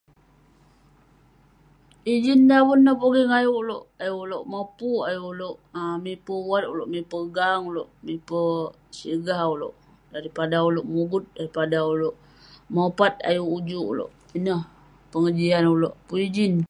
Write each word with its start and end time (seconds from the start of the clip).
Ijin 2.13 2.41
daven 2.51 2.79
ineh 2.81 2.95
pogeng 3.01 3.31
ayuk 3.37 3.59
ulouk. 3.63 3.83
Ayuk 4.01 4.21
ulouk 4.25 4.45
mopuk, 4.51 5.01
ayuk 5.09 5.27
ulouk 5.33 5.57
mipe 6.03 6.31
uwat, 6.41 6.63
mipe 6.93 7.17
gang 7.37 7.61
ulouk, 7.69 7.89
mipe 8.05 8.39
sigah 8.97 9.41
ulouk. 9.53 9.75
Daripada 10.13 10.57
ulouk 10.69 10.87
mugut, 10.93 11.23
daripada 11.37 11.77
ulouk 11.93 12.15
mopat 12.75 13.13
ayuk 13.29 13.49
ujuk 13.57 13.85
ulouk. 13.91 14.11
Ineh 14.37 14.61
pengejian 15.11 15.65
ulouk 15.73 15.95
pun 16.07 16.17
ijin. 16.27 16.53